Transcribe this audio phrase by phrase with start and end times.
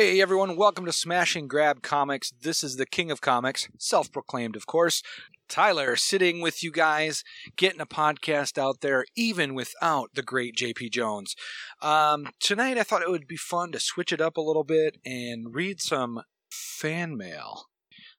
[0.00, 2.32] Hey everyone, welcome to Smash and Grab Comics.
[2.40, 5.02] This is the King of Comics, self proclaimed, of course.
[5.46, 7.22] Tyler sitting with you guys,
[7.56, 11.36] getting a podcast out there, even without the great JP Jones.
[11.82, 14.96] Um, tonight, I thought it would be fun to switch it up a little bit
[15.04, 17.66] and read some fan mail.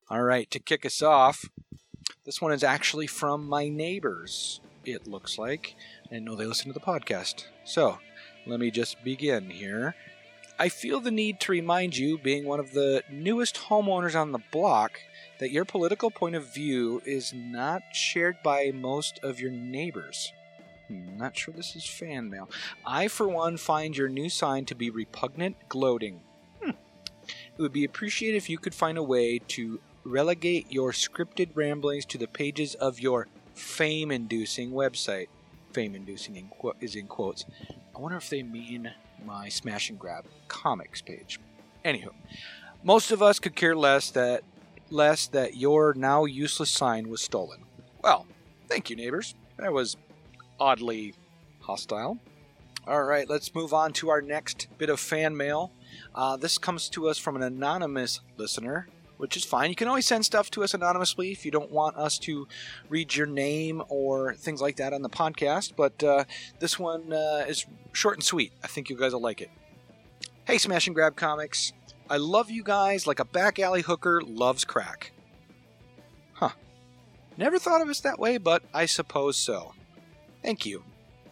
[0.07, 1.45] All right, to kick us off,
[2.25, 5.73] this one is actually from my neighbors, it looks like.
[6.11, 7.45] I know they listen to the podcast.
[7.65, 7.97] So,
[8.45, 9.95] let me just begin here.
[10.61, 14.43] I feel the need to remind you, being one of the newest homeowners on the
[14.51, 14.99] block,
[15.39, 20.31] that your political point of view is not shared by most of your neighbors.
[20.87, 22.47] Hmm, not sure this is fan mail.
[22.85, 26.21] I, for one, find your new sign to be repugnant, gloating.
[26.61, 26.73] Hmm.
[27.57, 32.05] It would be appreciated if you could find a way to relegate your scripted ramblings
[32.05, 35.29] to the pages of your fame inducing website.
[35.73, 37.45] Fame inducing is in quotes.
[37.95, 38.91] I wonder if they mean
[39.25, 41.39] my smash and grab comics page.
[41.85, 42.11] Anywho,
[42.83, 44.43] most of us could care less that
[44.89, 47.63] less that your now useless sign was stolen.
[48.03, 48.25] Well,
[48.67, 49.35] thank you, neighbors.
[49.57, 49.95] That was
[50.59, 51.13] oddly
[51.61, 52.17] hostile.
[52.87, 55.71] All right, let's move on to our next bit of fan mail.
[56.15, 58.87] Uh, this comes to us from an anonymous listener,
[59.21, 59.69] which is fine.
[59.69, 62.47] You can always send stuff to us anonymously if you don't want us to
[62.89, 65.73] read your name or things like that on the podcast.
[65.77, 66.23] But uh,
[66.59, 68.51] this one uh, is short and sweet.
[68.63, 69.51] I think you guys will like it.
[70.45, 71.71] Hey, Smash and Grab Comics.
[72.09, 75.11] I love you guys like a back alley hooker loves crack.
[76.33, 76.49] Huh.
[77.37, 79.75] Never thought of us that way, but I suppose so.
[80.41, 80.83] Thank you.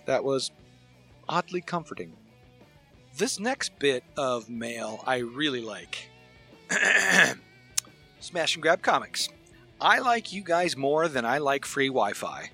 [0.06, 0.52] That was
[1.28, 2.14] oddly comforting.
[3.18, 6.08] This next bit of mail I really like.
[8.20, 9.30] Smash and Grab Comics.
[9.82, 12.52] I like you guys more than I like free Wi Fi.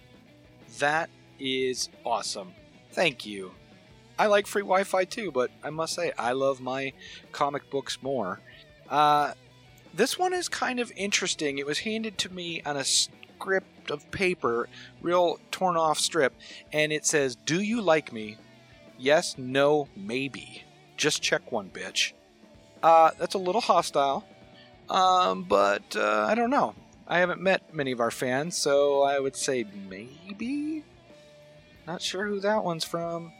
[0.79, 1.09] That
[1.39, 2.53] is awesome.
[2.91, 3.51] Thank you.
[4.17, 6.93] I like free Wi Fi too, but I must say, I love my
[7.31, 8.39] comic books more.
[8.89, 9.33] Uh,
[9.93, 11.57] this one is kind of interesting.
[11.57, 14.69] It was handed to me on a script of paper,
[15.01, 16.33] real torn off strip,
[16.71, 18.37] and it says, Do you like me?
[18.97, 20.63] Yes, no, maybe.
[20.97, 22.13] Just check one, bitch.
[22.83, 24.25] Uh, that's a little hostile,
[24.89, 26.75] um, but uh, I don't know.
[27.07, 30.83] I haven't met many of our fans, so I would say maybe.
[31.85, 33.31] Not sure who that one's from.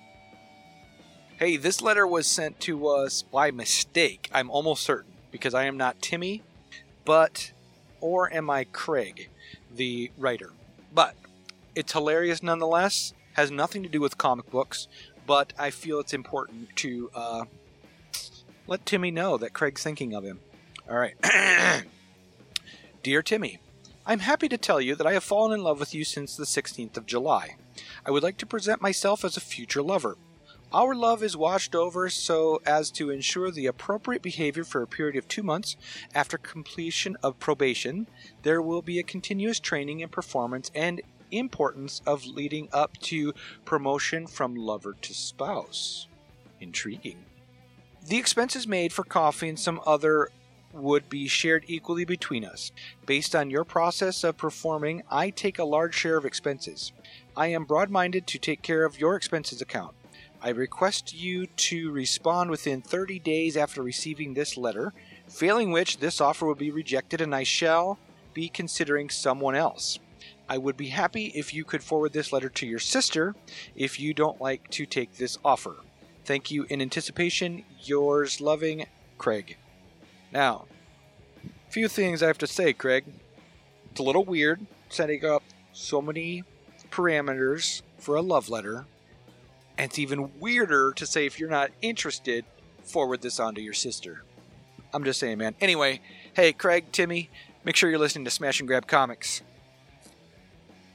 [1.38, 4.30] Hey, this letter was sent to us by mistake.
[4.32, 6.44] I'm almost certain because I am not Timmy,
[7.04, 7.52] but
[8.00, 9.30] or am I Craig,
[9.76, 10.52] the writer?
[10.94, 11.16] But
[11.74, 13.14] it's hilarious nonetheless.
[13.34, 14.88] Has nothing to do with comic books,
[15.28, 17.46] but I feel it's important to uh,
[18.68, 20.40] let Timmy know that Craig's thinking of him.
[20.90, 21.16] All right.
[23.04, 23.60] Dear Timmy,
[24.06, 26.46] I'm happy to tell you that I have fallen in love with you since the
[26.46, 27.56] 16th of July.
[28.06, 30.16] I would like to present myself as a future lover.
[30.72, 35.16] Our love is watched over so as to ensure the appropriate behavior for a period
[35.16, 35.76] of two months.
[36.14, 38.08] After completion of probation,
[38.44, 41.02] there will be a continuous training in performance and
[41.32, 46.08] importance of leading up to promotion from lover to spouse.
[46.60, 47.26] Intriguing.
[48.08, 50.30] The expenses made for coffee and some other
[50.76, 52.72] would be shared equally between us.
[53.06, 56.92] Based on your process of performing, I take a large share of expenses.
[57.36, 59.96] I am broad minded to take care of your expenses account.
[60.42, 64.94] I request you to respond within 30 days after receiving this letter,
[65.28, 67.98] failing which, this offer will be rejected and I shall
[68.34, 69.98] be considering someone else.
[70.48, 73.36] I would be happy if you could forward this letter to your sister
[73.76, 75.78] if you don't like to take this offer.
[76.26, 77.66] Thank you in anticipation.
[77.82, 78.86] Yours loving,
[79.18, 79.58] Craig.
[80.36, 80.66] Now,
[81.46, 83.06] a few things I have to say, Craig.
[83.90, 86.44] It's a little weird setting up so many
[86.92, 88.86] parameters for a love letter.
[89.78, 92.44] And it's even weirder to say if you're not interested,
[92.84, 94.26] forward this on to your sister.
[94.94, 95.56] I'm just saying, man.
[95.62, 96.02] Anyway,
[96.34, 97.30] hey, Craig, Timmy,
[97.64, 99.42] make sure you're listening to Smash and Grab Comics.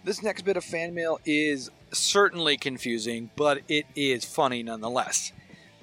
[0.04, 5.32] This next bit of fan mail is certainly confusing, but it is funny nonetheless.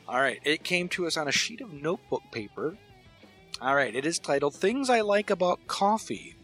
[0.08, 2.78] All right, it came to us on a sheet of notebook paper
[3.60, 6.36] all right, it is titled Things I Like About Coffee.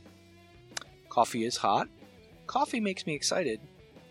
[1.09, 1.87] Coffee is hot.
[2.47, 3.59] Coffee makes me excited.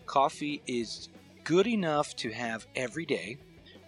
[0.05, 1.09] Coffee is
[1.43, 3.37] good enough to have every day.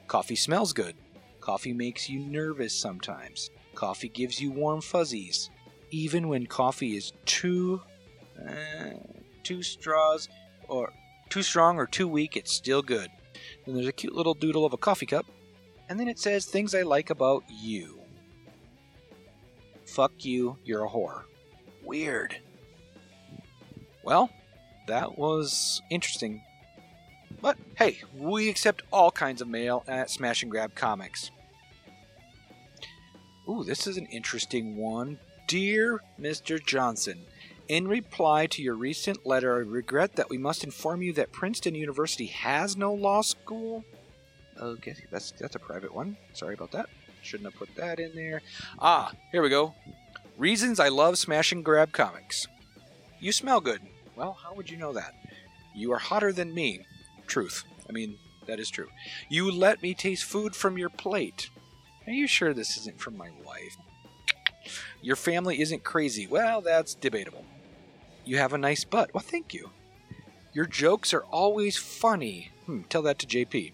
[0.07, 0.95] Coffee smells good.
[1.39, 3.51] Coffee makes you nervous sometimes.
[3.73, 5.49] Coffee gives you warm fuzzies.
[5.91, 7.81] Even when coffee is too
[8.45, 8.95] uh,
[9.43, 10.27] too straws
[10.67, 10.91] or
[11.29, 13.09] too strong or too weak, it's still good.
[13.65, 15.25] Then there's a cute little doodle of a coffee cup.
[15.87, 18.04] And then it says things I like about you.
[19.85, 21.23] Fuck you, you're a whore.
[21.83, 22.37] Weird.
[24.03, 24.29] Well,
[24.87, 26.43] that was interesting.
[27.41, 31.31] But hey, we accept all kinds of mail at Smash and Grab Comics.
[33.47, 35.19] Ooh, this is an interesting one.
[35.47, 36.63] Dear Mr.
[36.63, 37.21] Johnson,
[37.67, 41.75] in reply to your recent letter, I regret that we must inform you that Princeton
[41.75, 43.83] University has no law school.
[44.59, 46.17] Oh, okay, that's that's a private one.
[46.33, 46.89] Sorry about that.
[47.25, 48.41] Shouldn't have put that in there.
[48.77, 49.73] Ah, here we go.
[50.37, 52.45] Reasons I love smash and grab comics.
[53.19, 53.81] You smell good.
[54.15, 55.13] Well, how would you know that?
[55.73, 56.85] You are hotter than me.
[57.25, 57.63] Truth.
[57.89, 58.89] I mean, that is true.
[59.27, 61.49] You let me taste food from your plate.
[62.05, 63.75] Are you sure this isn't from my wife?
[65.01, 66.27] Your family isn't crazy.
[66.27, 67.45] Well, that's debatable.
[68.23, 69.13] You have a nice butt.
[69.13, 69.71] Well, thank you.
[70.53, 72.51] Your jokes are always funny.
[72.65, 73.73] Hmm, tell that to JP.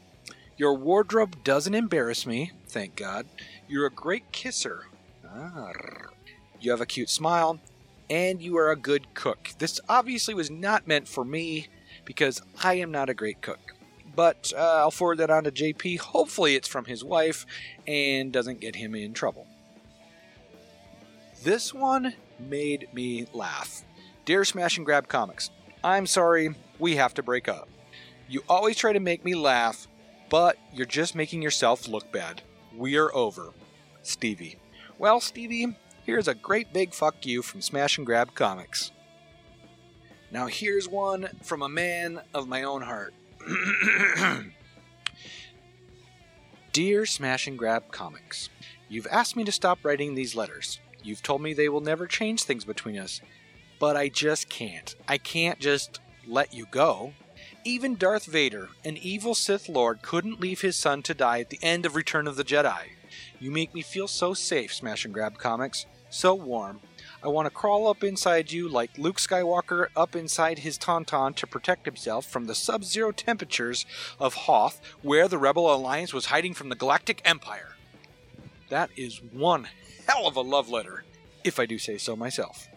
[0.62, 3.26] Your wardrobe doesn't embarrass me, thank God.
[3.68, 4.90] You're a great kisser.
[5.28, 5.72] Ah.
[6.60, 7.60] You have a cute smile,
[8.12, 9.50] and you are a good cook.
[9.58, 11.66] This obviously was not meant for me
[12.06, 13.74] because I am not a great cook.
[14.16, 15.98] But uh, I'll forward that on to JP.
[15.98, 17.48] Hopefully, it's from his wife
[17.88, 19.48] and doesn't get him in trouble.
[21.44, 23.82] This one made me laugh.
[24.26, 25.50] Dear Smash and Grab Comics,
[25.84, 27.68] I'm sorry, we have to break up.
[28.30, 29.88] You always try to make me laugh,
[30.32, 32.42] but you're just making yourself look bad.
[32.76, 33.50] We are over.
[34.02, 34.56] Stevie.
[34.98, 38.92] Well, Stevie, here's a great big fuck you from Smash and Grab Comics.
[40.32, 43.14] Now, here's one from a man of my own heart.
[46.72, 48.50] Dear Smash and Grab Comics,
[48.92, 50.82] You've asked me to stop writing these letters.
[51.02, 53.22] You've told me they will never change things between us.
[53.80, 54.94] But I just can't.
[55.08, 57.14] I can't just let you go.
[57.64, 61.60] Even Darth Vader, an evil Sith Lord, couldn't leave his son to die at the
[61.62, 62.94] end of Return of the Jedi.
[63.40, 65.86] You make me feel so safe, Smash and Grab Comics.
[66.10, 66.80] So warm.
[67.24, 71.46] I want to crawl up inside you like Luke Skywalker up inside his Tauntaun to
[71.46, 73.86] protect himself from the sub zero temperatures
[74.20, 77.76] of Hoth, where the Rebel Alliance was hiding from the Galactic Empire.
[78.70, 79.68] That is one
[80.08, 81.04] hell of a love letter,
[81.44, 82.68] if I do say so myself.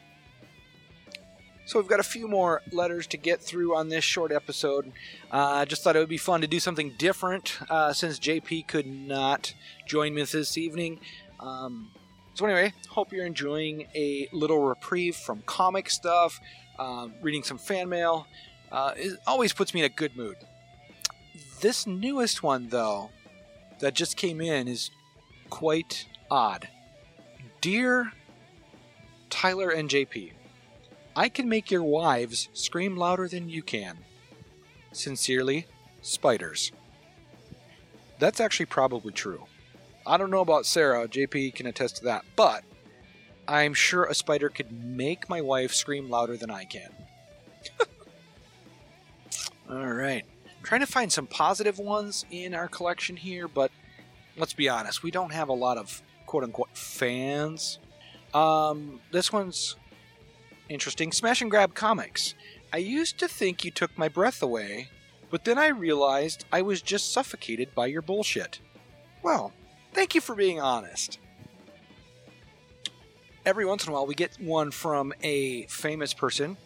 [1.67, 4.93] So we've got a few more letters to get through on this short episode.
[5.31, 8.69] I uh, just thought it would be fun to do something different uh, since JP
[8.69, 9.55] could not
[9.87, 11.01] join me this evening.
[11.41, 11.91] Um,
[12.35, 16.39] so anyway, hope you're enjoying a little reprieve from comic stuff,
[16.79, 18.27] um, reading some fan mail.
[18.71, 20.37] Uh, it always puts me in a good mood.
[21.61, 23.11] This newest one, though,
[23.79, 24.91] that just came in is
[25.49, 26.69] quite odd.
[27.63, 28.13] Dear
[29.31, 30.33] Tyler and JP,
[31.17, 33.99] I can make your wives scream louder than you can.
[34.93, 35.67] Sincerely,
[36.05, 36.71] Spiders.
[38.19, 39.47] That's actually probably true.
[40.07, 42.63] I don't know about Sarah, JP can attest to that, but
[43.49, 46.91] I'm sure a spider could make my wife scream louder than I can.
[49.71, 50.25] All right.
[50.63, 53.71] trying to find some positive ones in our collection here, but
[54.37, 57.79] let's be honest, we don't have a lot of quote unquote fans.
[58.35, 59.77] Um, this one's
[60.69, 61.13] interesting.
[61.13, 62.35] Smash and grab comics.
[62.73, 64.89] I used to think you took my breath away,
[65.31, 68.61] but then I realized I was just suffocated by your bullshit.
[69.23, 69.53] Well,
[69.93, 71.19] thank you for being honest.
[73.47, 76.57] Every once in a while, we get one from a famous person.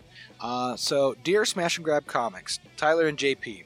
[0.40, 3.64] Uh, so, dear Smash and Grab Comics, Tyler and JP,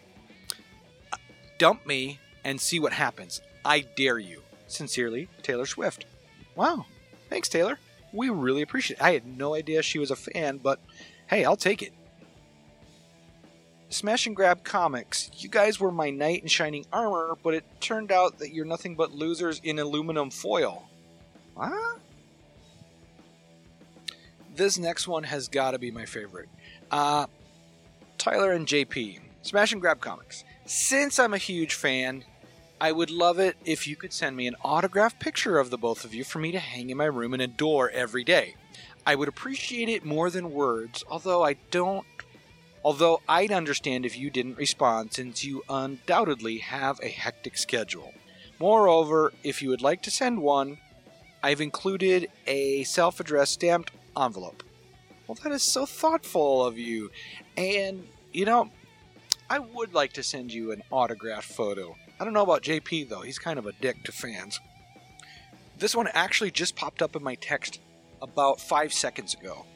[1.58, 3.42] dump me and see what happens.
[3.64, 4.42] I dare you.
[4.66, 6.06] Sincerely, Taylor Swift.
[6.56, 6.86] Wow.
[7.28, 7.78] Thanks, Taylor.
[8.12, 9.02] We really appreciate it.
[9.02, 10.80] I had no idea she was a fan, but
[11.26, 11.92] hey, I'll take it.
[13.88, 18.10] Smash and Grab Comics, you guys were my knight in shining armor, but it turned
[18.10, 20.88] out that you're nothing but losers in aluminum foil.
[21.54, 21.98] What?
[24.54, 26.48] This next one has got to be my favorite.
[26.90, 27.26] Uh,
[28.18, 30.44] Tyler and JP, Smash and Grab Comics.
[30.64, 32.24] Since I'm a huge fan,
[32.82, 36.04] I would love it if you could send me an autographed picture of the both
[36.04, 38.56] of you for me to hang in my room and adore every day.
[39.06, 42.04] I would appreciate it more than words, although I don't.
[42.84, 48.14] Although I'd understand if you didn't respond since you undoubtedly have a hectic schedule.
[48.58, 50.78] Moreover, if you would like to send one,
[51.40, 54.64] I've included a self addressed stamped envelope.
[55.28, 57.12] Well, that is so thoughtful of you.
[57.56, 58.72] And, you know,
[59.52, 61.94] I would like to send you an autographed photo.
[62.18, 64.58] I don't know about JP though, he's kind of a dick to fans.
[65.78, 67.78] This one actually just popped up in my text
[68.22, 69.66] about five seconds ago.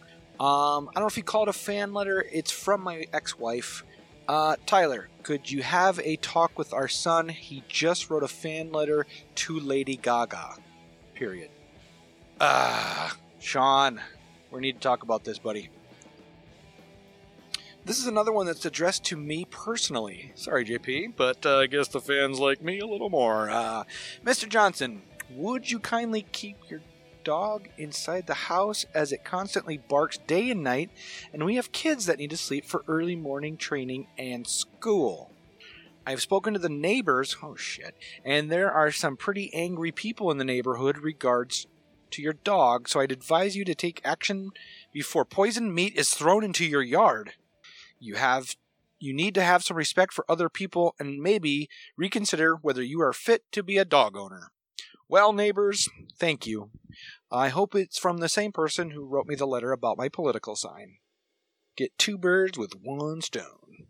[0.40, 3.38] Um, I don't know if you call it a fan letter, it's from my ex
[3.38, 3.85] wife.
[4.26, 7.28] Uh, Tyler, could you have a talk with our son?
[7.28, 10.56] He just wrote a fan letter to Lady Gaga.
[11.12, 11.50] Period.
[12.40, 14.00] Ah, uh, Sean,
[14.50, 15.68] we need to talk about this, buddy.
[17.87, 20.33] This is another one that's addressed to me personally.
[20.35, 23.49] Sorry, JP, but uh, I guess the fans like me a little more.
[23.49, 23.85] Uh,
[24.25, 24.49] Mr.
[24.49, 26.81] Johnson, Would you kindly keep your
[27.23, 30.90] dog inside the house as it constantly barks day and night,
[31.33, 35.31] and we have kids that need to sleep for early morning training and school.
[36.05, 40.38] I've spoken to the neighbors, oh shit, and there are some pretty angry people in
[40.38, 41.69] the neighborhood regards
[42.11, 44.50] to your dog, so I'd advise you to take action
[44.93, 47.35] before poisoned meat is thrown into your yard.
[47.99, 48.57] You have
[48.99, 53.12] you need to have some respect for other people and maybe reconsider whether you are
[53.12, 54.50] fit to be a dog owner.
[55.09, 55.88] Well, neighbors,
[56.19, 56.71] thank you.
[57.31, 60.57] I hope it's from the same person who wrote me the letter about my political
[60.57, 60.97] sign.
[61.76, 63.87] Get two birds with one stone.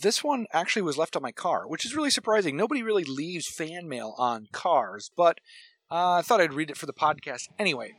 [0.00, 2.56] This one actually was left on my car, which is really surprising.
[2.56, 5.40] Nobody really leaves fan mail on cars, but
[5.90, 7.92] uh, I thought I'd read it for the podcast anyway.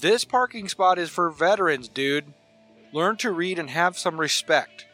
[0.00, 2.34] This parking spot is for veterans, dude.
[2.92, 4.86] Learn to read and have some respect.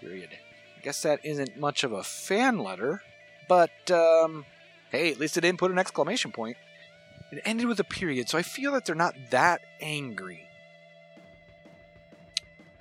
[0.00, 0.30] Period.
[0.76, 3.02] I guess that isn't much of a fan letter,
[3.48, 4.44] but um,
[4.90, 6.56] hey, at least it didn't put an exclamation point.
[7.32, 10.42] It ended with a period, so I feel that they're not that angry.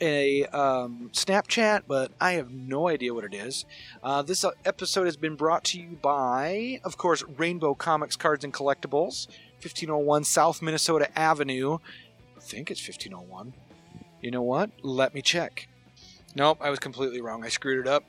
[0.01, 3.65] a um, Snapchat, but I have no idea what it is.
[4.03, 8.43] Uh, this uh, episode has been brought to you by, of course, Rainbow Comics Cards
[8.43, 9.27] and Collectibles,
[9.61, 11.77] 1501 South Minnesota Avenue.
[12.35, 13.53] I think it's 1501.
[14.21, 14.71] You know what?
[14.81, 15.67] Let me check.
[16.35, 17.43] Nope, I was completely wrong.
[17.43, 18.03] I screwed it up.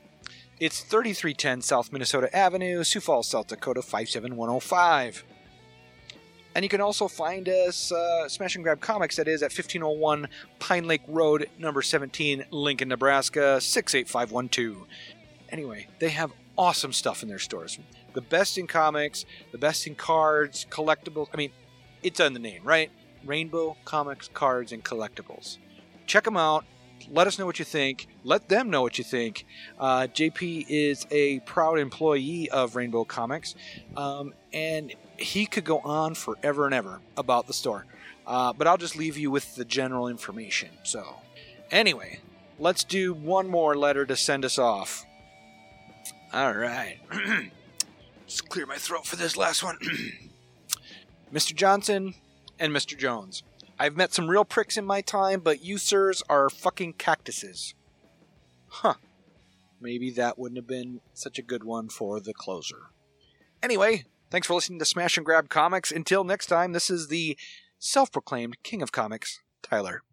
[0.59, 5.23] It's 3310 South Minnesota Avenue, Sioux Falls, South Dakota 57105.
[6.55, 10.27] And you can also find us, uh, Smash and Grab Comics, that is at 1501
[10.57, 14.87] Pine Lake Road, number 17, Lincoln, Nebraska, 68512.
[15.51, 17.79] Anyway, they have awesome stuff in their stores.
[18.13, 21.27] The best in comics, the best in cards, collectibles.
[21.33, 21.51] I mean,
[22.03, 22.91] it's on the name, right?
[23.25, 25.57] Rainbow Comics, Cards, and Collectibles.
[26.05, 26.65] Check them out.
[27.09, 28.07] Let us know what you think.
[28.23, 29.45] Let them know what you think.
[29.79, 33.55] Uh, JP is a proud employee of Rainbow Comics,
[33.95, 37.85] um, and he could go on forever and ever about the store.
[38.25, 40.69] Uh, but I'll just leave you with the general information.
[40.83, 41.15] So,
[41.71, 42.19] anyway,
[42.59, 45.05] let's do one more letter to send us off.
[46.31, 46.99] All right.
[48.27, 49.77] just clear my throat for this last one.
[51.33, 51.55] Mr.
[51.55, 52.15] Johnson
[52.59, 52.97] and Mr.
[52.97, 53.43] Jones.
[53.79, 57.73] I've met some real pricks in my time, but you sirs are fucking cactuses.
[58.67, 58.95] Huh.
[59.81, 62.91] Maybe that wouldn't have been such a good one for the closer.
[63.63, 65.91] Anyway, thanks for listening to Smash and Grab Comics.
[65.91, 67.37] Until next time, this is the
[67.77, 70.03] self proclaimed King of Comics, Tyler.